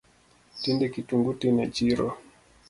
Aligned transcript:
Tinde 0.61 0.85
kitungu 0.93 1.31
tin 1.39 1.59
e 1.63 1.67
chiro 1.75 2.07